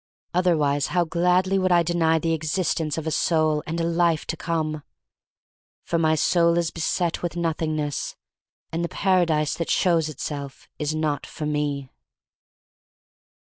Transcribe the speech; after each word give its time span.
Otherwise, 0.33 0.87
how 0.87 1.05
gladly 1.05 1.59
would 1.59 1.71
I 1.71 1.83
deny 1.83 2.17
the 2.17 2.33
existence 2.33 2.97
of 2.97 3.05
a 3.05 3.11
soul 3.11 3.61
and 3.67 3.79
a 3.79 3.83
life 3.83 4.25
to 4.25 4.35
come! 4.35 4.81
For 5.83 5.99
my 5.99 6.15
soul 6.15 6.57
is 6.57 6.71
beset 6.71 7.21
with 7.21 7.35
Nothing 7.37 7.75
ness, 7.75 8.15
and 8.71 8.83
the 8.83 8.89
Paradise 8.89 9.53
that 9.53 9.69
shows 9.69 10.09
itself 10.09 10.67
is 10.79 10.95
not 10.95 11.27
for 11.27 11.45
me. 11.45 11.91